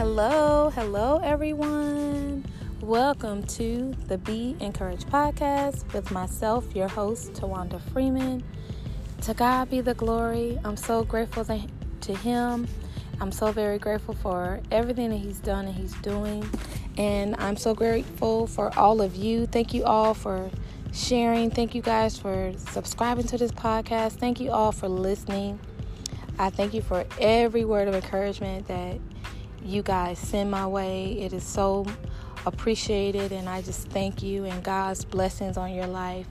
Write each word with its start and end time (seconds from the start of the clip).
Hello, 0.00 0.70
hello, 0.70 1.20
everyone. 1.22 2.46
Welcome 2.80 3.42
to 3.48 3.94
the 4.08 4.16
Be 4.16 4.56
Encouraged 4.58 5.06
podcast 5.08 5.92
with 5.92 6.10
myself, 6.10 6.74
your 6.74 6.88
host, 6.88 7.34
Tawanda 7.34 7.78
Freeman. 7.92 8.42
To 9.20 9.34
God 9.34 9.68
be 9.68 9.82
the 9.82 9.92
glory. 9.92 10.58
I'm 10.64 10.78
so 10.78 11.04
grateful 11.04 11.44
to 11.44 12.14
Him. 12.16 12.66
I'm 13.20 13.30
so 13.30 13.52
very 13.52 13.78
grateful 13.78 14.14
for 14.14 14.62
everything 14.70 15.10
that 15.10 15.18
He's 15.18 15.38
done 15.38 15.66
and 15.66 15.74
He's 15.74 15.92
doing. 15.96 16.48
And 16.96 17.36
I'm 17.38 17.58
so 17.58 17.74
grateful 17.74 18.46
for 18.46 18.72
all 18.78 19.02
of 19.02 19.16
you. 19.16 19.44
Thank 19.44 19.74
you 19.74 19.84
all 19.84 20.14
for 20.14 20.48
sharing. 20.94 21.50
Thank 21.50 21.74
you 21.74 21.82
guys 21.82 22.16
for 22.16 22.54
subscribing 22.56 23.26
to 23.26 23.36
this 23.36 23.52
podcast. 23.52 24.12
Thank 24.12 24.40
you 24.40 24.50
all 24.50 24.72
for 24.72 24.88
listening. 24.88 25.60
I 26.38 26.48
thank 26.48 26.72
you 26.72 26.80
for 26.80 27.04
every 27.20 27.66
word 27.66 27.86
of 27.86 27.94
encouragement 27.94 28.66
that 28.68 28.98
you 29.70 29.82
guys 29.82 30.18
send 30.18 30.50
my 30.50 30.66
way. 30.66 31.12
It 31.12 31.32
is 31.32 31.44
so 31.44 31.86
appreciated, 32.44 33.30
and 33.32 33.48
I 33.48 33.62
just 33.62 33.88
thank 33.88 34.22
you 34.22 34.44
and 34.44 34.62
God's 34.64 35.04
blessings 35.04 35.56
on 35.56 35.72
your 35.72 35.86
life. 35.86 36.26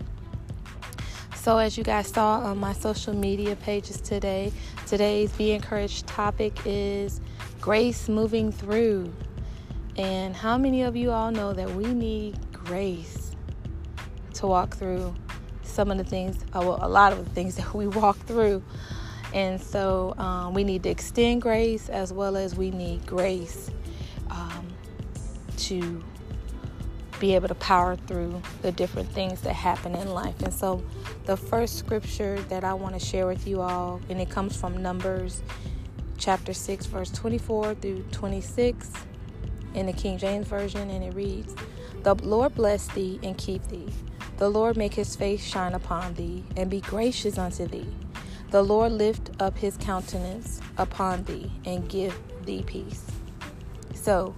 So, 1.35 1.57
as 1.57 1.77
you 1.77 1.85
guys 1.85 2.09
saw 2.09 2.41
on 2.41 2.57
my 2.57 2.73
social 2.73 3.15
media 3.15 3.55
pages 3.55 4.01
today, 4.01 4.51
today's 4.87 5.31
Be 5.31 5.51
Encouraged 5.51 6.05
topic 6.05 6.59
is 6.65 7.21
grace 7.61 8.09
moving 8.09 8.51
through. 8.51 9.13
And 9.95 10.35
how 10.35 10.57
many 10.57 10.83
of 10.83 10.95
you 10.95 11.11
all 11.11 11.31
know 11.31 11.53
that 11.53 11.73
we 11.73 11.85
need 11.85 12.37
grace 12.51 13.31
to 14.33 14.47
walk 14.47 14.75
through 14.75 15.15
some 15.63 15.91
of 15.91 15.97
the 15.97 16.03
things, 16.03 16.43
uh, 16.53 16.59
well, 16.59 16.79
a 16.81 16.89
lot 16.89 17.13
of 17.13 17.23
the 17.23 17.29
things 17.31 17.55
that 17.57 17.73
we 17.73 17.87
walk 17.87 18.17
through? 18.17 18.61
And 19.33 19.61
so 19.61 20.15
um, 20.17 20.53
we 20.53 20.63
need 20.63 20.83
to 20.83 20.89
extend 20.89 21.41
grace 21.41 21.89
as 21.89 22.11
well 22.11 22.35
as 22.35 22.55
we 22.55 22.71
need 22.71 23.05
grace 23.05 23.69
um, 24.29 24.67
to 25.57 26.03
be 27.19 27.35
able 27.35 27.47
to 27.47 27.55
power 27.55 27.95
through 27.95 28.41
the 28.61 28.71
different 28.71 29.09
things 29.11 29.41
that 29.41 29.53
happen 29.53 29.93
in 29.95 30.13
life. 30.13 30.41
And 30.41 30.53
so 30.53 30.81
the 31.25 31.35
first 31.37 31.77
scripture 31.77 32.39
that 32.43 32.63
I 32.63 32.73
want 32.73 32.97
to 32.97 33.05
share 33.05 33.27
with 33.27 33.47
you 33.47 33.61
all, 33.61 34.01
and 34.09 34.19
it 34.21 34.29
comes 34.29 34.55
from 34.55 34.81
Numbers 34.81 35.43
chapter 36.17 36.53
6, 36.53 36.85
verse 36.87 37.11
24 37.11 37.75
through 37.75 38.03
26 38.11 38.91
in 39.73 39.85
the 39.85 39.93
King 39.93 40.17
James 40.17 40.47
Version, 40.47 40.89
and 40.89 41.03
it 41.03 41.13
reads, 41.13 41.55
The 42.03 42.15
Lord 42.15 42.55
bless 42.55 42.87
thee 42.87 43.19
and 43.21 43.37
keep 43.37 43.67
thee. 43.67 43.89
The 44.37 44.49
Lord 44.49 44.77
make 44.77 44.93
his 44.93 45.15
face 45.15 45.43
shine 45.43 45.73
upon 45.73 46.13
thee 46.13 46.45
and 46.55 46.69
be 46.69 46.81
gracious 46.81 47.37
unto 47.37 47.67
thee. 47.67 47.87
The 48.51 48.63
Lord 48.63 48.93
lift 48.93 49.29
up 49.39 49.57
his 49.57 49.77
countenance 49.77 50.59
upon 50.77 51.23
thee 51.25 51.51
and 51.65 51.87
give 51.87 52.17
thee 52.45 52.63
peace. 52.65 53.05
So, 53.93 54.33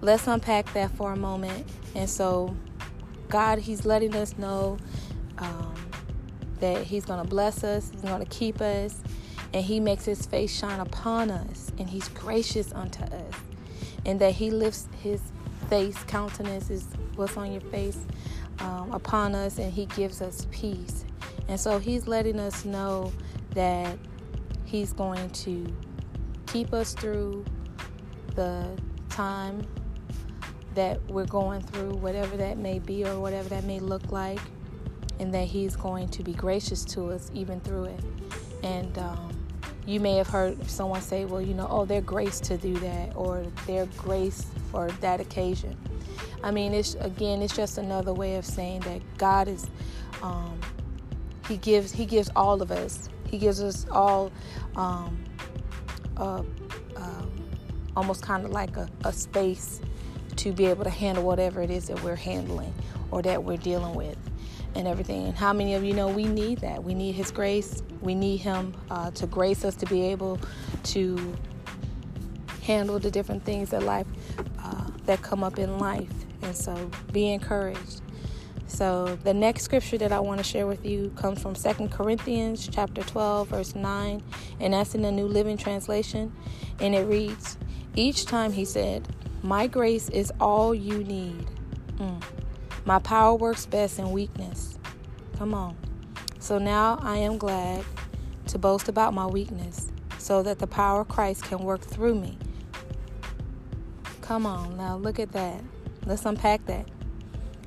let's 0.00 0.26
unpack 0.26 0.72
that 0.74 0.90
for 0.92 1.12
a 1.12 1.16
moment. 1.16 1.66
And 1.94 2.08
so, 2.08 2.54
God, 3.28 3.58
He's 3.58 3.84
letting 3.86 4.14
us 4.14 4.36
know 4.36 4.76
um, 5.38 5.74
that 6.60 6.84
He's 6.84 7.04
going 7.04 7.22
to 7.22 7.28
bless 7.28 7.64
us, 7.64 7.90
He's 7.90 8.02
going 8.02 8.24
to 8.24 8.30
keep 8.30 8.60
us, 8.60 9.02
and 9.52 9.64
He 9.64 9.80
makes 9.80 10.04
His 10.04 10.26
face 10.26 10.56
shine 10.56 10.80
upon 10.80 11.30
us, 11.30 11.72
and 11.78 11.88
He's 11.88 12.08
gracious 12.08 12.72
unto 12.72 13.02
us, 13.04 13.34
and 14.04 14.20
that 14.20 14.34
He 14.34 14.50
lifts 14.50 14.88
His 15.02 15.20
face, 15.68 15.96
countenance 16.04 16.70
is 16.70 16.86
what's 17.16 17.36
on 17.36 17.50
your 17.50 17.62
face, 17.62 17.98
um, 18.58 18.92
upon 18.92 19.34
us, 19.34 19.58
and 19.58 19.72
He 19.72 19.86
gives 19.86 20.20
us 20.20 20.46
peace. 20.50 21.04
And 21.52 21.60
so 21.60 21.78
he's 21.78 22.08
letting 22.08 22.40
us 22.40 22.64
know 22.64 23.12
that 23.50 23.98
he's 24.64 24.94
going 24.94 25.28
to 25.28 25.70
keep 26.46 26.72
us 26.72 26.94
through 26.94 27.44
the 28.34 28.66
time 29.10 29.62
that 30.74 30.98
we're 31.10 31.26
going 31.26 31.60
through, 31.60 31.90
whatever 31.96 32.38
that 32.38 32.56
may 32.56 32.78
be 32.78 33.04
or 33.04 33.20
whatever 33.20 33.50
that 33.50 33.64
may 33.64 33.80
look 33.80 34.10
like, 34.10 34.40
and 35.20 35.34
that 35.34 35.44
he's 35.44 35.76
going 35.76 36.08
to 36.08 36.22
be 36.22 36.32
gracious 36.32 36.86
to 36.86 37.10
us 37.10 37.30
even 37.34 37.60
through 37.60 37.84
it. 37.84 38.00
And 38.62 38.96
um, 38.96 39.36
you 39.84 40.00
may 40.00 40.16
have 40.16 40.28
heard 40.28 40.66
someone 40.70 41.02
say, 41.02 41.26
well, 41.26 41.42
you 41.42 41.52
know, 41.52 41.66
oh, 41.68 41.84
they're 41.84 42.00
grace 42.00 42.40
to 42.40 42.56
do 42.56 42.72
that, 42.78 43.14
or 43.14 43.44
they're 43.66 43.84
grace 43.98 44.46
for 44.70 44.90
that 45.02 45.20
occasion. 45.20 45.76
I 46.42 46.50
mean, 46.50 46.72
it's 46.72 46.94
again, 46.94 47.42
it's 47.42 47.54
just 47.54 47.76
another 47.76 48.14
way 48.14 48.36
of 48.36 48.46
saying 48.46 48.80
that 48.80 49.02
God 49.18 49.48
is 49.48 49.66
um, 50.22 50.58
he 51.48 51.56
gives 51.56 51.92
He 51.92 52.06
gives 52.06 52.30
all 52.36 52.62
of 52.62 52.70
us. 52.70 53.08
He 53.28 53.38
gives 53.38 53.62
us 53.62 53.86
all 53.90 54.30
um, 54.76 55.24
uh, 56.16 56.42
almost 57.96 58.22
kind 58.22 58.44
of 58.44 58.52
like 58.52 58.76
a, 58.76 58.88
a 59.04 59.12
space 59.12 59.80
to 60.36 60.52
be 60.52 60.66
able 60.66 60.84
to 60.84 60.90
handle 60.90 61.24
whatever 61.24 61.62
it 61.62 61.70
is 61.70 61.88
that 61.88 62.02
we're 62.02 62.16
handling 62.16 62.72
or 63.10 63.22
that 63.22 63.42
we're 63.42 63.56
dealing 63.56 63.94
with 63.94 64.16
and 64.74 64.88
everything. 64.88 65.26
And 65.26 65.36
how 65.36 65.52
many 65.52 65.74
of 65.74 65.84
you 65.84 65.92
know 65.92 66.08
we 66.08 66.24
need 66.24 66.58
that? 66.58 66.82
We 66.82 66.94
need 66.94 67.12
His 67.12 67.30
grace. 67.30 67.82
We 68.00 68.14
need 68.14 68.38
Him 68.38 68.74
uh, 68.90 69.10
to 69.12 69.26
grace 69.26 69.64
us 69.64 69.76
to 69.76 69.86
be 69.86 70.02
able 70.06 70.38
to 70.84 71.36
handle 72.62 72.98
the 72.98 73.10
different 73.10 73.44
things 73.44 73.70
that 73.70 73.82
life 73.82 74.06
uh, 74.58 74.86
that 75.04 75.20
come 75.22 75.44
up 75.44 75.58
in 75.58 75.78
life. 75.78 76.10
And 76.42 76.56
so, 76.56 76.90
be 77.12 77.32
encouraged. 77.32 78.01
So 78.72 79.18
the 79.22 79.34
next 79.34 79.64
scripture 79.64 79.98
that 79.98 80.12
I 80.12 80.20
want 80.20 80.38
to 80.38 80.44
share 80.44 80.66
with 80.66 80.86
you 80.86 81.12
comes 81.14 81.42
from 81.42 81.54
Second 81.54 81.92
Corinthians 81.92 82.66
chapter 82.66 83.02
12 83.02 83.48
verse 83.48 83.74
9 83.74 84.22
and 84.60 84.72
that's 84.72 84.94
in 84.94 85.02
the 85.02 85.12
New 85.12 85.26
Living 85.26 85.58
Translation. 85.58 86.32
And 86.80 86.94
it 86.94 87.06
reads 87.06 87.58
each 87.96 88.24
time 88.24 88.50
he 88.50 88.64
said 88.64 89.06
my 89.42 89.66
grace 89.66 90.08
is 90.08 90.32
all 90.40 90.74
you 90.74 91.04
need. 91.04 91.46
Mm. 91.98 92.22
my 92.86 92.98
power 92.98 93.34
works 93.34 93.66
best 93.66 93.98
in 93.98 94.10
weakness 94.10 94.78
come 95.36 95.52
on. 95.52 95.76
So 96.38 96.56
now 96.56 96.98
I 97.02 97.18
am 97.18 97.36
glad 97.36 97.84
to 98.46 98.58
boast 98.58 98.88
about 98.88 99.12
my 99.12 99.26
weakness 99.26 99.92
so 100.16 100.42
that 100.44 100.60
the 100.60 100.66
power 100.66 101.02
of 101.02 101.08
Christ 101.08 101.44
can 101.44 101.58
work 101.58 101.82
through 101.82 102.14
me. 102.14 102.38
Come 104.22 104.46
on. 104.46 104.78
Now 104.78 104.96
look 104.96 105.18
at 105.18 105.32
that. 105.32 105.62
Let's 106.06 106.24
unpack 106.24 106.64
that 106.66 106.88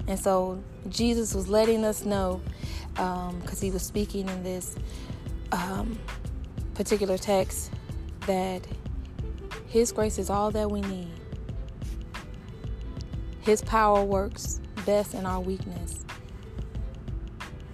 and 0.08 0.20
so 0.20 0.64
Jesus 0.90 1.34
was 1.34 1.48
letting 1.48 1.84
us 1.84 2.06
know, 2.06 2.42
because 2.94 3.30
um, 3.30 3.62
he 3.62 3.72
was 3.72 3.82
speaking 3.82 4.30
in 4.30 4.44
this 4.44 4.76
um, 5.52 5.98
particular 6.74 7.18
text, 7.18 7.72
that 8.28 8.66
his 9.68 9.92
grace 9.92 10.18
is 10.18 10.30
all 10.30 10.52
that 10.52 10.70
we 10.70 10.82
need. 10.82 11.12
His 13.42 13.62
power 13.62 14.04
works 14.04 14.60
best 14.86 15.14
in 15.14 15.26
our 15.26 15.40
weakness. 15.40 16.06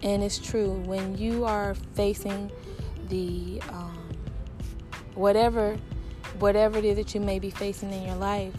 And 0.04 0.24
it's 0.24 0.40
true, 0.40 0.82
when 0.86 1.18
you 1.18 1.46
are 1.46 1.76
facing 1.94 2.52
the 3.08 3.62
um, 3.70 4.10
whatever 5.14 5.78
whatever 6.40 6.80
it 6.80 6.86
is 6.86 6.96
that 6.96 7.14
you 7.14 7.22
may 7.22 7.38
be 7.38 7.52
facing 7.52 7.92
in 7.94 8.04
your 8.04 8.16
life, 8.16 8.54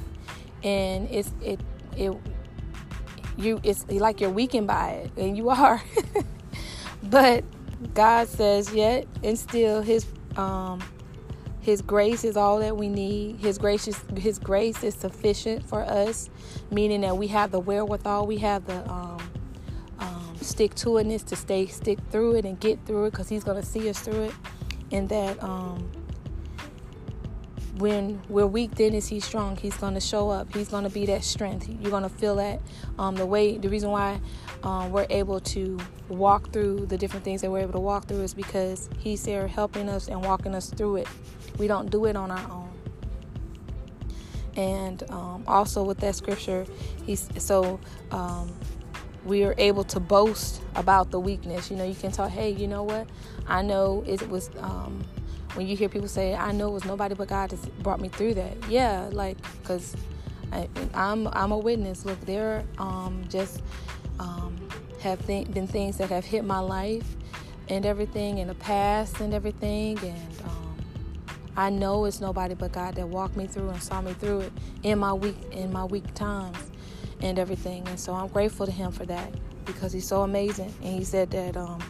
and 0.62 1.08
it's 1.10 1.32
it 1.42 1.60
it 1.96 2.12
you 3.36 3.60
it's 3.62 3.88
like 3.90 4.20
you're 4.20 4.30
weakened 4.30 4.66
by 4.66 4.90
it 4.90 5.10
and 5.16 5.36
you 5.36 5.50
are. 5.50 5.82
But 7.02 7.44
god 7.94 8.28
says 8.28 8.72
yet 8.72 9.06
and 9.24 9.36
still 9.38 9.82
his 9.82 10.06
um 10.36 10.80
his 11.60 11.82
grace 11.82 12.24
is 12.24 12.36
all 12.36 12.58
that 12.58 12.76
we 12.76 12.88
need. 12.88 13.36
His 13.36 13.56
grace 13.56 13.86
is, 13.86 14.00
his 14.16 14.38
grace 14.38 14.82
is 14.82 14.94
sufficient 14.94 15.64
for 15.64 15.82
us 15.82 16.30
meaning 16.70 17.00
that 17.02 17.16
we 17.16 17.28
have 17.28 17.50
the 17.50 17.60
wherewithal 17.60 18.26
we 18.26 18.38
have 18.38 18.64
the 18.66 18.90
um, 18.90 19.18
um, 19.98 20.36
stick 20.40 20.74
to 20.76 20.90
itness 20.90 21.24
to 21.26 21.36
stay 21.36 21.66
stick 21.66 21.98
through 22.10 22.36
it 22.36 22.44
and 22.44 22.58
get 22.60 22.84
through 22.86 23.06
it 23.06 23.10
because 23.12 23.28
he's 23.28 23.44
going 23.44 23.60
to 23.60 23.66
see 23.66 23.88
us 23.88 24.00
through 24.00 24.24
it. 24.24 24.34
And 24.90 25.08
that 25.08 25.42
um 25.42 25.90
when 27.76 28.20
we're 28.28 28.46
weak, 28.46 28.74
then 28.74 28.94
is 28.94 29.08
He 29.08 29.20
strong. 29.20 29.56
He's 29.56 29.76
going 29.76 29.94
to 29.94 30.00
show 30.00 30.30
up. 30.30 30.52
He's 30.54 30.68
going 30.68 30.84
to 30.84 30.90
be 30.90 31.06
that 31.06 31.24
strength. 31.24 31.68
You're 31.68 31.90
going 31.90 32.02
to 32.02 32.08
feel 32.08 32.36
that. 32.36 32.60
Um, 32.98 33.16
the 33.16 33.26
way, 33.26 33.56
the 33.56 33.68
reason 33.68 33.90
why 33.90 34.20
um, 34.62 34.92
we're 34.92 35.06
able 35.10 35.40
to 35.40 35.78
walk 36.08 36.52
through 36.52 36.86
the 36.86 36.98
different 36.98 37.24
things 37.24 37.40
that 37.40 37.50
we're 37.50 37.60
able 37.60 37.72
to 37.72 37.80
walk 37.80 38.06
through 38.06 38.22
is 38.22 38.34
because 38.34 38.90
He's 38.98 39.24
there 39.24 39.46
helping 39.46 39.88
us 39.88 40.08
and 40.08 40.22
walking 40.22 40.54
us 40.54 40.70
through 40.70 40.96
it. 40.96 41.08
We 41.58 41.66
don't 41.66 41.90
do 41.90 42.04
it 42.06 42.16
on 42.16 42.30
our 42.30 42.50
own. 42.50 42.70
And 44.54 45.02
um, 45.10 45.44
also 45.46 45.82
with 45.82 45.98
that 45.98 46.14
scripture, 46.14 46.66
He's 47.06 47.28
so 47.38 47.80
um, 48.10 48.52
we 49.24 49.44
are 49.44 49.54
able 49.56 49.84
to 49.84 50.00
boast 50.00 50.60
about 50.74 51.10
the 51.10 51.20
weakness. 51.20 51.70
You 51.70 51.76
know, 51.76 51.84
you 51.84 51.94
can 51.94 52.12
talk, 52.12 52.30
hey, 52.30 52.50
you 52.50 52.68
know 52.68 52.82
what? 52.82 53.08
I 53.46 53.62
know 53.62 54.04
it 54.06 54.28
was 54.28 54.50
um, 54.58 55.04
when 55.54 55.66
you 55.66 55.76
hear 55.76 55.88
people 55.88 56.08
say, 56.08 56.34
"I 56.34 56.52
know 56.52 56.68
it 56.68 56.72
was 56.72 56.84
nobody 56.84 57.14
but 57.14 57.28
God 57.28 57.50
that 57.50 57.82
brought 57.82 58.00
me 58.00 58.08
through 58.08 58.34
that." 58.34 58.56
Yeah, 58.68 59.08
like 59.12 59.36
because 59.60 59.96
I'm 60.94 61.28
I'm 61.28 61.52
a 61.52 61.58
witness. 61.58 62.04
Look, 62.04 62.20
there 62.20 62.64
um, 62.78 63.24
just 63.28 63.62
um, 64.18 64.56
have 65.00 65.24
th- 65.26 65.50
been 65.52 65.66
things 65.66 65.98
that 65.98 66.10
have 66.10 66.24
hit 66.24 66.44
my 66.44 66.58
life 66.58 67.16
and 67.68 67.86
everything 67.86 68.38
in 68.38 68.48
the 68.48 68.54
past 68.54 69.20
and 69.20 69.32
everything, 69.34 69.98
and 69.98 70.40
um, 70.44 70.76
I 71.56 71.70
know 71.70 72.04
it's 72.04 72.20
nobody 72.20 72.54
but 72.54 72.72
God 72.72 72.94
that 72.96 73.08
walked 73.08 73.36
me 73.36 73.46
through 73.46 73.70
and 73.70 73.82
saw 73.82 74.00
me 74.00 74.12
through 74.14 74.40
it 74.40 74.52
in 74.82 74.98
my 74.98 75.12
weak 75.12 75.36
in 75.52 75.72
my 75.72 75.84
weak 75.84 76.12
times 76.14 76.58
and 77.20 77.38
everything. 77.38 77.86
And 77.88 77.98
so 77.98 78.14
I'm 78.14 78.28
grateful 78.28 78.66
to 78.66 78.72
him 78.72 78.92
for 78.92 79.06
that 79.06 79.32
because 79.64 79.92
he's 79.92 80.06
so 80.06 80.22
amazing. 80.22 80.74
And 80.82 80.98
he 80.98 81.04
said 81.04 81.30
that 81.30 81.56
um, 81.56 81.80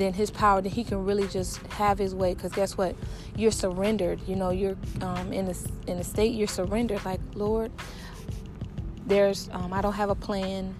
then 0.00 0.12
his 0.12 0.30
power 0.30 0.60
then 0.60 0.72
he 0.72 0.84
can 0.84 1.04
really 1.04 1.26
just 1.28 1.58
have 1.68 1.98
his 1.98 2.14
way 2.14 2.34
because 2.34 2.52
guess 2.52 2.76
what? 2.76 2.96
You're 3.36 3.50
surrendered 3.50 4.20
you 4.26 4.36
know 4.36 4.50
you're 4.50 4.76
um, 5.00 5.32
in 5.32 5.48
a 5.48 5.54
in 5.90 5.98
a 5.98 6.04
state 6.04 6.34
you're 6.34 6.48
surrendered. 6.48 7.04
Like 7.04 7.20
lord 7.34 7.70
there's 9.06 9.48
um, 9.52 9.72
i 9.72 9.80
don't 9.80 9.94
have 9.94 10.10
a 10.10 10.14
plan 10.14 10.74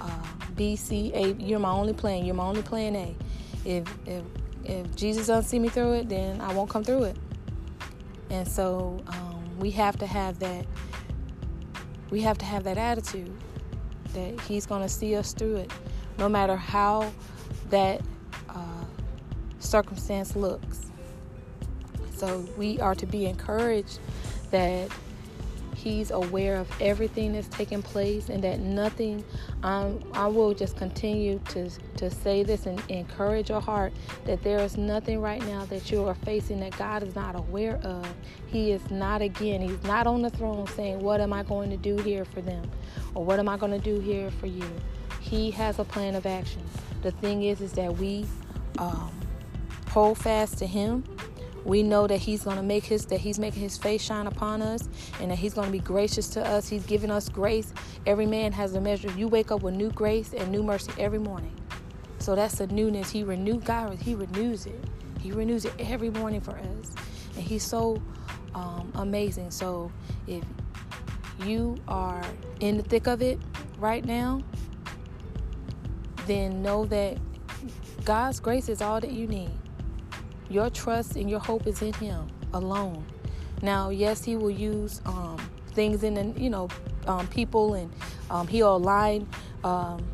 uh, 0.00 0.26
b 0.56 0.76
c 0.76 1.12
a. 1.14 1.32
You're 1.34 1.58
my 1.58 1.70
only 1.70 1.92
plan. 1.92 2.24
You're 2.24 2.34
my 2.34 2.44
only 2.46 2.62
plan 2.62 2.96
a. 2.96 3.16
If 3.64 3.86
if 4.06 4.22
if 4.64 4.94
jesus 4.96 5.26
doesn't 5.28 5.48
see 5.48 5.58
me 5.58 5.68
through 5.68 5.92
it 5.92 6.08
then 6.08 6.40
i 6.40 6.52
won't 6.52 6.70
come 6.70 6.84
through 6.84 7.04
it. 7.04 7.16
And 8.30 8.46
so 8.46 9.02
um, 9.08 9.58
we 9.58 9.70
have 9.72 9.98
to 9.98 10.06
have 10.06 10.38
that 10.40 10.66
we 12.10 12.20
have 12.22 12.38
to 12.38 12.44
have 12.44 12.64
that 12.64 12.78
attitude 12.78 13.32
that 14.14 14.40
he's 14.42 14.66
going 14.66 14.82
to 14.82 14.88
see 14.88 15.14
us 15.14 15.32
through 15.32 15.56
it. 15.56 15.72
No 16.18 16.28
matter 16.28 16.56
how 16.56 17.12
that 17.70 18.00
uh, 18.48 18.84
circumstance 19.58 20.36
looks. 20.36 20.90
So 22.16 22.46
we 22.56 22.80
are 22.80 22.94
to 22.96 23.06
be 23.06 23.26
encouraged 23.26 24.00
that 24.50 24.90
He's 25.78 26.10
aware 26.10 26.56
of 26.56 26.68
everything 26.80 27.34
that's 27.34 27.46
taking 27.46 27.82
place 27.82 28.30
and 28.30 28.42
that 28.42 28.58
nothing, 28.58 29.24
um, 29.62 30.02
I 30.12 30.26
will 30.26 30.52
just 30.52 30.76
continue 30.76 31.38
to, 31.50 31.70
to 31.98 32.10
say 32.10 32.42
this 32.42 32.66
and 32.66 32.82
encourage 32.88 33.48
your 33.48 33.60
heart 33.60 33.92
that 34.24 34.42
there 34.42 34.58
is 34.58 34.76
nothing 34.76 35.20
right 35.20 35.40
now 35.46 35.66
that 35.66 35.92
you 35.92 36.04
are 36.04 36.16
facing 36.16 36.58
that 36.60 36.76
God 36.76 37.04
is 37.04 37.14
not 37.14 37.36
aware 37.36 37.76
of. 37.84 38.12
He 38.48 38.72
is 38.72 38.90
not, 38.90 39.22
again, 39.22 39.60
He's 39.60 39.80
not 39.84 40.08
on 40.08 40.20
the 40.20 40.30
throne 40.30 40.66
saying, 40.66 40.98
What 40.98 41.20
am 41.20 41.32
I 41.32 41.44
going 41.44 41.70
to 41.70 41.76
do 41.76 41.96
here 41.98 42.24
for 42.24 42.40
them? 42.40 42.68
Or 43.14 43.24
what 43.24 43.38
am 43.38 43.48
I 43.48 43.56
going 43.56 43.72
to 43.72 43.78
do 43.78 44.00
here 44.00 44.32
for 44.32 44.48
you? 44.48 44.68
He 45.20 45.52
has 45.52 45.78
a 45.78 45.84
plan 45.84 46.16
of 46.16 46.26
action. 46.26 46.62
The 47.02 47.10
thing 47.12 47.44
is, 47.44 47.60
is 47.60 47.72
that 47.72 47.96
we 47.96 48.26
um, 48.78 49.12
hold 49.88 50.18
fast 50.18 50.58
to 50.58 50.66
Him. 50.66 51.04
We 51.64 51.82
know 51.82 52.06
that 52.06 52.18
He's 52.18 52.44
going 52.44 52.56
to 52.56 52.62
make 52.62 52.84
His 52.84 53.04
that 53.06 53.20
He's 53.20 53.38
making 53.38 53.62
His 53.62 53.76
face 53.76 54.02
shine 54.02 54.26
upon 54.26 54.62
us, 54.62 54.88
and 55.20 55.30
that 55.30 55.38
He's 55.38 55.54
going 55.54 55.66
to 55.66 55.72
be 55.72 55.80
gracious 55.80 56.28
to 56.30 56.46
us. 56.46 56.68
He's 56.68 56.86
giving 56.86 57.10
us 57.10 57.28
grace. 57.28 57.72
Every 58.06 58.26
man 58.26 58.52
has 58.52 58.74
a 58.74 58.80
measure. 58.80 59.10
You 59.12 59.28
wake 59.28 59.50
up 59.50 59.62
with 59.62 59.74
new 59.74 59.90
grace 59.90 60.32
and 60.32 60.50
new 60.50 60.62
mercy 60.62 60.92
every 60.98 61.18
morning. 61.18 61.54
So 62.18 62.34
that's 62.34 62.56
the 62.56 62.66
newness. 62.68 63.10
He 63.10 63.22
renewed 63.22 63.64
God. 63.64 63.98
He 63.98 64.14
renews 64.14 64.66
it. 64.66 64.82
He 65.20 65.32
renews 65.32 65.64
it 65.64 65.74
every 65.78 66.10
morning 66.10 66.40
for 66.40 66.56
us, 66.58 66.94
and 67.36 67.44
He's 67.44 67.64
so 67.64 68.00
um, 68.54 68.90
amazing. 68.94 69.50
So 69.50 69.92
if 70.26 70.44
you 71.44 71.76
are 71.86 72.24
in 72.60 72.76
the 72.76 72.82
thick 72.82 73.06
of 73.06 73.22
it 73.22 73.38
right 73.78 74.04
now, 74.04 74.42
then 76.28 76.62
know 76.62 76.84
that 76.86 77.18
God's 78.04 78.40
grace 78.40 78.68
is 78.68 78.80
all 78.80 79.00
that 79.00 79.12
you 79.12 79.26
need. 79.26 79.50
Your 80.48 80.70
trust 80.70 81.16
and 81.16 81.28
your 81.28 81.40
hope 81.40 81.66
is 81.66 81.82
in 81.82 81.92
Him 81.94 82.28
alone. 82.54 83.04
Now, 83.60 83.90
yes, 83.90 84.24
He 84.24 84.36
will 84.36 84.50
use 84.50 85.00
um, 85.04 85.38
things 85.72 86.04
in, 86.04 86.14
the, 86.14 86.40
you 86.40 86.50
know, 86.50 86.68
um, 87.06 87.26
people, 87.26 87.74
and 87.74 87.92
um, 88.30 88.46
He'll 88.46 88.76
align 88.76 89.28
um, 89.64 90.06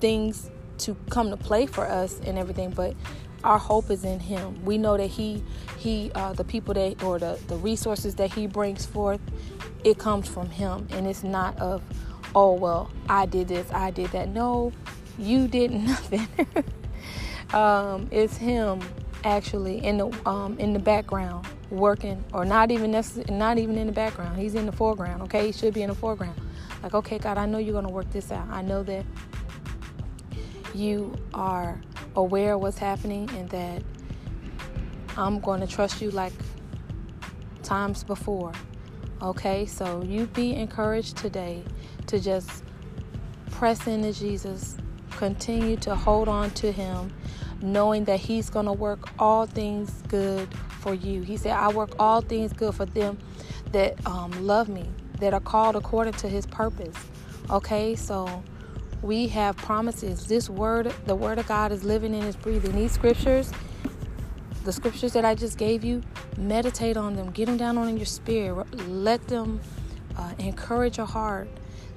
things 0.00 0.50
to 0.78 0.94
come 1.10 1.30
to 1.30 1.36
play 1.36 1.66
for 1.66 1.86
us 1.86 2.20
and 2.26 2.36
everything. 2.38 2.70
But 2.70 2.94
our 3.42 3.58
hope 3.58 3.90
is 3.90 4.04
in 4.04 4.20
Him. 4.20 4.64
We 4.64 4.78
know 4.78 4.96
that 4.96 5.06
He, 5.06 5.42
He, 5.78 6.10
uh, 6.14 6.34
the 6.34 6.44
people 6.44 6.74
that 6.74 7.02
or 7.02 7.18
the 7.18 7.38
the 7.48 7.56
resources 7.56 8.14
that 8.16 8.32
He 8.32 8.46
brings 8.46 8.86
forth, 8.86 9.20
it 9.82 9.98
comes 9.98 10.28
from 10.28 10.50
Him, 10.50 10.86
and 10.90 11.06
it's 11.06 11.24
not 11.24 11.58
of 11.58 11.82
oh, 12.34 12.52
well, 12.52 12.90
I 13.08 13.26
did 13.26 13.48
this, 13.48 13.70
I 13.72 13.90
did 13.90 14.10
that. 14.10 14.28
No, 14.28 14.72
you 15.18 15.48
did 15.48 15.70
nothing. 15.72 16.28
um, 17.52 18.08
it's 18.10 18.36
him 18.36 18.80
actually 19.24 19.82
in 19.82 19.96
the 19.96 20.28
um, 20.28 20.58
in 20.58 20.72
the 20.72 20.78
background 20.78 21.46
working, 21.70 22.22
or 22.32 22.44
not 22.44 22.70
even 22.70 22.90
necessarily, 22.90 23.34
not 23.34 23.58
even 23.58 23.78
in 23.78 23.86
the 23.86 23.92
background. 23.92 24.38
He's 24.38 24.54
in 24.54 24.66
the 24.66 24.72
foreground. 24.72 25.22
Okay, 25.22 25.46
he 25.46 25.52
should 25.52 25.74
be 25.74 25.82
in 25.82 25.88
the 25.88 25.94
foreground. 25.94 26.40
Like, 26.82 26.94
okay, 26.94 27.18
God, 27.18 27.38
I 27.38 27.46
know 27.46 27.58
you're 27.58 27.74
gonna 27.74 27.92
work 27.92 28.10
this 28.10 28.30
out. 28.30 28.46
I 28.50 28.62
know 28.62 28.82
that 28.82 29.04
you 30.74 31.14
are 31.32 31.80
aware 32.16 32.54
of 32.54 32.60
what's 32.60 32.78
happening, 32.78 33.30
and 33.30 33.48
that 33.50 33.82
I'm 35.16 35.38
going 35.40 35.60
to 35.60 35.66
trust 35.66 36.02
you 36.02 36.10
like 36.10 36.32
times 37.62 38.04
before. 38.04 38.52
Okay, 39.24 39.64
so 39.64 40.02
you 40.02 40.26
be 40.26 40.54
encouraged 40.54 41.16
today 41.16 41.64
to 42.08 42.20
just 42.20 42.62
press 43.52 43.86
into 43.86 44.12
Jesus, 44.12 44.76
continue 45.12 45.78
to 45.78 45.94
hold 45.94 46.28
on 46.28 46.50
to 46.50 46.70
Him, 46.70 47.10
knowing 47.62 48.04
that 48.04 48.20
He's 48.20 48.50
going 48.50 48.66
to 48.66 48.72
work 48.74 49.08
all 49.18 49.46
things 49.46 49.90
good 50.08 50.46
for 50.68 50.92
you. 50.92 51.22
He 51.22 51.38
said, 51.38 51.52
I 51.52 51.68
work 51.72 51.92
all 51.98 52.20
things 52.20 52.52
good 52.52 52.74
for 52.74 52.84
them 52.84 53.16
that 53.72 54.06
um, 54.06 54.30
love 54.46 54.68
me, 54.68 54.90
that 55.20 55.32
are 55.32 55.40
called 55.40 55.74
according 55.74 56.12
to 56.14 56.28
His 56.28 56.44
purpose. 56.44 56.94
Okay, 57.48 57.94
so 57.94 58.44
we 59.00 59.28
have 59.28 59.56
promises. 59.56 60.26
This 60.26 60.50
word, 60.50 60.92
the 61.06 61.14
word 61.14 61.38
of 61.38 61.46
God, 61.46 61.72
is 61.72 61.82
living 61.82 62.14
and 62.14 62.24
is 62.24 62.36
breathing. 62.36 62.76
These 62.76 62.92
scriptures, 62.92 63.50
the 64.64 64.72
scriptures 64.72 65.14
that 65.14 65.24
I 65.24 65.34
just 65.34 65.56
gave 65.56 65.82
you, 65.82 66.02
meditate 66.36 66.96
on 66.96 67.14
them, 67.14 67.30
get 67.30 67.46
them 67.46 67.56
down 67.56 67.78
on 67.78 67.96
your 67.96 68.06
spirit, 68.06 68.66
let 68.88 69.26
them 69.28 69.60
uh, 70.16 70.32
encourage 70.38 70.96
your 70.96 71.06
heart 71.06 71.48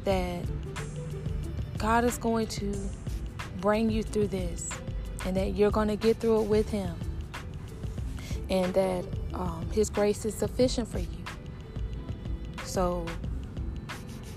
that 0.04 0.44
God 1.78 2.04
is 2.04 2.18
going 2.18 2.48
to 2.48 2.74
bring 3.60 3.90
you 3.90 4.04
through 4.04 4.28
this 4.28 4.70
and 5.26 5.36
that 5.36 5.56
you're 5.56 5.72
going 5.72 5.88
to 5.88 5.96
get 5.96 6.18
through 6.18 6.42
it 6.42 6.48
with 6.48 6.70
Him 6.70 6.96
and 8.50 8.74
that 8.74 9.06
um, 9.34 9.68
His 9.72 9.90
grace 9.90 10.26
is 10.26 10.34
sufficient 10.34 10.88
for 10.88 11.00
you. 11.00 11.08
So 12.64 13.06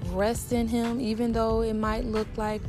rest 0.08 0.52
in 0.52 0.68
Him, 0.68 1.00
even 1.00 1.32
though 1.32 1.62
it 1.62 1.74
might 1.74 2.04
look 2.04 2.28
like, 2.36 2.62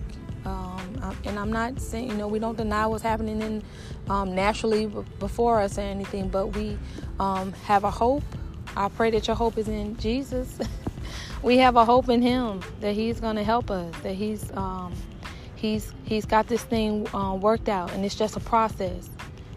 and 1.26 1.40
I'm 1.40 1.52
not 1.52 1.80
saying, 1.80 2.10
you 2.10 2.16
know, 2.16 2.28
we 2.28 2.40
don't 2.40 2.58
deny 2.58 2.86
what's 2.86 3.04
happening 3.04 3.42
in 3.42 3.64
um, 4.10 4.36
naturally 4.36 4.88
before 5.20 5.60
us 5.60 5.78
or 5.78 5.82
anything, 5.82 6.30
but 6.30 6.48
we 6.48 6.78
um, 7.20 7.54
have 7.66 7.84
a 7.84 7.92
hope. 7.92 8.24
I 8.76 8.90
pray 8.90 9.12
that 9.12 9.28
your 9.28 9.36
hope 9.36 9.58
is 9.58 9.68
in 9.68 9.98
Jesus. 9.98 10.60
we 11.44 11.58
have 11.58 11.76
a 11.76 11.86
hope 11.86 12.10
in 12.10 12.22
Him 12.22 12.62
that 12.80 12.94
He's 12.94 13.20
going 13.20 13.36
to 13.36 13.44
help 13.44 13.72
us. 13.72 13.94
That 14.02 14.14
He's 14.14 14.52
um, 14.56 14.94
He's 15.56 15.94
He's 16.06 16.26
got 16.26 16.48
this 16.48 16.64
thing 16.64 17.08
uh, 17.14 17.36
worked 17.36 17.70
out, 17.70 17.92
and 17.94 18.06
it's 18.06 18.16
just 18.16 18.36
a 18.38 18.40
process. 18.40 19.10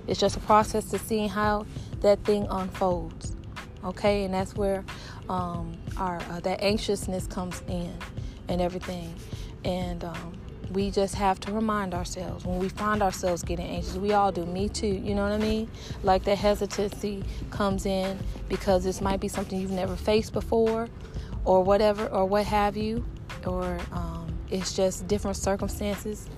It's 0.07 0.21
just 0.21 0.37
a 0.37 0.41
process 0.41 0.87
to 0.91 0.99
seeing 0.99 1.29
how 1.29 1.67
that 2.01 2.23
thing 2.25 2.47
unfolds. 2.51 3.37
Okay, 3.85 4.25
and 4.25 4.33
that's 4.35 4.55
where 4.55 4.85
um, 5.29 5.77
our 5.97 6.21
uh, 6.31 6.41
that 6.41 6.63
anxiousness 6.63 7.27
comes 7.27 7.63
in, 7.69 7.93
and 8.49 8.61
everything, 8.61 9.15
and 9.65 10.05
um, 10.05 10.33
we 10.75 10.91
just 10.91 11.15
have 11.15 11.39
to 11.41 11.53
remind 11.53 11.95
ourselves 11.95 12.45
when 12.45 12.59
we 12.59 12.69
find 12.69 13.03
ourselves 13.03 13.43
getting 13.43 13.67
anxious. 13.67 13.95
We 13.95 14.13
all 14.13 14.33
do. 14.33 14.45
Me 14.45 14.69
too. 14.69 14.87
You 14.89 15.15
know 15.15 15.23
what 15.23 15.33
I 15.33 15.39
mean? 15.39 15.71
Like 16.03 16.25
that 16.25 16.37
hesitancy 16.37 17.23
comes 17.51 17.87
in 17.87 18.19
because 18.49 18.85
this 18.85 19.01
might 19.01 19.21
be 19.21 19.29
something 19.29 19.59
you've 19.61 19.71
never 19.71 19.97
faced 19.97 20.33
before 20.33 20.89
or 21.45 21.63
whatever, 21.63 22.07
or 22.07 22.25
what 22.25 22.45
have 22.47 22.77
you, 22.77 23.05
or 23.47 23.79
um, 23.93 24.35
it's 24.51 24.75
just 24.75 25.07
different 25.07 25.37
circumstances 25.37 26.29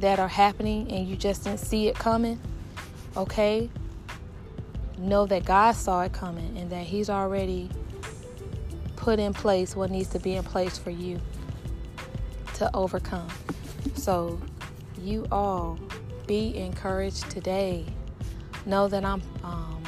that 0.00 0.18
are 0.18 0.28
happening 0.28 0.90
and 0.90 1.08
you 1.08 1.16
just 1.16 1.44
didn't 1.44 1.60
see 1.60 1.86
it 1.86 1.94
coming, 1.94 2.38
okay? 3.16 3.70
Know 4.98 5.24
that 5.26 5.44
God 5.44 5.76
saw 5.76 6.02
it 6.02 6.12
coming 6.12 6.58
and 6.58 6.70
that 6.70 6.84
He's 6.84 7.08
already 7.08 7.70
put 8.96 9.20
in 9.20 9.32
place 9.32 9.76
what 9.76 9.90
needs 9.90 10.08
to 10.08 10.18
be 10.18 10.34
in 10.34 10.42
place 10.42 10.76
for 10.76 10.90
you 10.90 11.20
to 12.54 12.74
overcome. 12.74 13.28
So, 13.94 14.40
you 15.00 15.26
all 15.30 15.78
be 16.26 16.56
encouraged 16.56 17.30
today. 17.30 17.84
Know 18.66 18.88
that 18.88 19.04
I'm 19.04 19.22
um, 19.42 19.82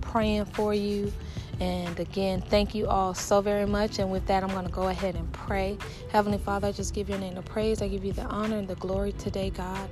praying 0.00 0.46
for 0.46 0.74
you. 0.74 1.12
And 1.60 2.00
again, 2.00 2.40
thank 2.40 2.74
you 2.74 2.88
all 2.88 3.14
so 3.14 3.40
very 3.40 3.66
much. 3.66 3.98
And 3.98 4.10
with 4.10 4.26
that, 4.26 4.42
I'm 4.42 4.50
going 4.50 4.66
to 4.66 4.72
go 4.72 4.88
ahead 4.88 5.14
and 5.14 5.30
pray. 5.32 5.78
Heavenly 6.10 6.38
Father, 6.38 6.68
I 6.68 6.72
just 6.72 6.92
give 6.92 7.08
your 7.08 7.18
name 7.18 7.34
the 7.34 7.42
praise. 7.42 7.82
I 7.82 7.88
give 7.88 8.04
you 8.04 8.12
the 8.12 8.24
honor 8.24 8.56
and 8.56 8.66
the 8.66 8.74
glory 8.76 9.12
today, 9.12 9.50
God. 9.50 9.88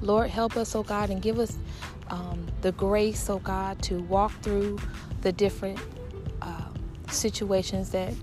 Lord, 0.00 0.30
help 0.30 0.56
us, 0.56 0.74
oh 0.74 0.82
God, 0.82 1.10
and 1.10 1.22
give 1.22 1.38
us 1.38 1.56
um, 2.10 2.46
the 2.62 2.72
grace, 2.72 3.30
oh 3.30 3.38
God, 3.38 3.80
to 3.82 4.00
walk 4.02 4.32
through 4.42 4.78
the 5.22 5.32
different 5.32 5.78
uh, 6.42 6.68
situations 7.08 7.90
that 7.90 8.14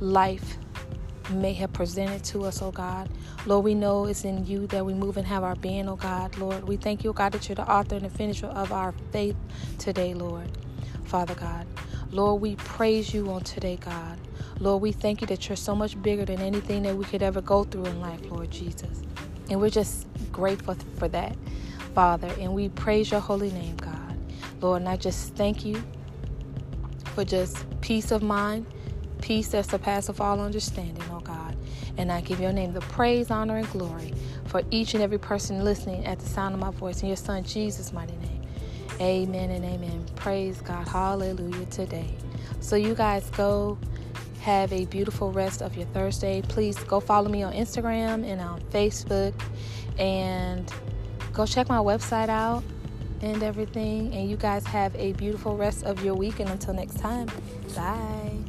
life 0.00 0.58
may 1.30 1.52
have 1.54 1.72
presented 1.72 2.24
to 2.24 2.44
us, 2.44 2.62
oh 2.62 2.70
God. 2.72 3.08
Lord, 3.46 3.64
we 3.64 3.74
know 3.74 4.06
it's 4.06 4.24
in 4.24 4.46
you 4.46 4.66
that 4.68 4.84
we 4.84 4.94
move 4.94 5.16
and 5.16 5.26
have 5.26 5.44
our 5.44 5.56
being, 5.56 5.88
oh 5.88 5.96
God. 5.96 6.36
Lord, 6.38 6.68
we 6.68 6.76
thank 6.76 7.04
you, 7.04 7.10
oh 7.10 7.14
God, 7.14 7.32
that 7.32 7.48
you're 7.48 7.56
the 7.56 7.70
author 7.70 7.96
and 7.96 8.04
the 8.04 8.10
finisher 8.10 8.46
of 8.48 8.72
our 8.72 8.92
faith 9.12 9.36
today, 9.78 10.14
Lord. 10.14 10.50
Father 11.04 11.34
God. 11.34 11.66
Lord, 12.12 12.40
we 12.40 12.56
praise 12.56 13.12
you 13.12 13.30
on 13.30 13.42
today, 13.42 13.76
God. 13.76 14.18
Lord, 14.60 14.82
we 14.82 14.92
thank 14.92 15.20
you 15.20 15.26
that 15.28 15.48
you're 15.48 15.56
so 15.56 15.74
much 15.74 16.00
bigger 16.02 16.24
than 16.24 16.40
anything 16.40 16.82
that 16.84 16.96
we 16.96 17.04
could 17.04 17.22
ever 17.22 17.40
go 17.40 17.64
through 17.64 17.86
in 17.86 18.00
life, 18.00 18.20
Lord 18.30 18.50
Jesus. 18.50 19.02
And 19.50 19.60
we're 19.60 19.70
just 19.70 20.06
grateful 20.32 20.76
for 20.98 21.08
that, 21.08 21.36
Father. 21.94 22.30
And 22.38 22.54
we 22.54 22.68
praise 22.70 23.10
your 23.10 23.20
holy 23.20 23.50
name, 23.50 23.76
God. 23.76 24.18
Lord, 24.60 24.82
and 24.82 24.88
I 24.88 24.96
just 24.96 25.34
thank 25.34 25.64
you 25.64 25.82
for 27.14 27.24
just 27.24 27.64
peace 27.80 28.10
of 28.12 28.22
mind, 28.22 28.66
peace 29.20 29.48
that 29.48 29.66
surpasses 29.70 30.20
all 30.20 30.40
understanding, 30.40 31.02
oh. 31.10 31.19
And 31.96 32.10
I 32.10 32.20
give 32.20 32.40
your 32.40 32.52
name 32.52 32.72
the 32.72 32.80
praise, 32.80 33.30
honor, 33.30 33.58
and 33.58 33.70
glory 33.70 34.14
for 34.46 34.62
each 34.70 34.94
and 34.94 35.02
every 35.02 35.18
person 35.18 35.64
listening 35.64 36.06
at 36.06 36.18
the 36.18 36.26
sound 36.26 36.54
of 36.54 36.60
my 36.60 36.70
voice 36.70 37.02
in 37.02 37.08
your 37.08 37.16
son 37.16 37.44
Jesus' 37.44 37.92
mighty 37.92 38.16
name. 38.16 38.42
Amen 39.00 39.50
and 39.50 39.64
amen. 39.64 40.06
Praise 40.16 40.60
God. 40.60 40.86
Hallelujah 40.86 41.66
today. 41.66 42.14
So 42.60 42.76
you 42.76 42.94
guys 42.94 43.28
go 43.30 43.78
have 44.40 44.72
a 44.72 44.86
beautiful 44.86 45.32
rest 45.32 45.62
of 45.62 45.76
your 45.76 45.86
Thursday. 45.86 46.42
Please 46.42 46.76
go 46.84 47.00
follow 47.00 47.28
me 47.28 47.42
on 47.42 47.52
Instagram 47.52 48.24
and 48.24 48.40
on 48.40 48.60
Facebook 48.72 49.34
and 49.98 50.70
go 51.32 51.46
check 51.46 51.68
my 51.68 51.78
website 51.78 52.28
out 52.28 52.62
and 53.22 53.42
everything. 53.42 54.12
And 54.14 54.28
you 54.28 54.36
guys 54.36 54.66
have 54.66 54.94
a 54.96 55.12
beautiful 55.12 55.56
rest 55.56 55.84
of 55.84 56.04
your 56.04 56.14
week. 56.14 56.40
And 56.40 56.50
until 56.50 56.74
next 56.74 56.98
time, 56.98 57.28
bye. 57.74 58.39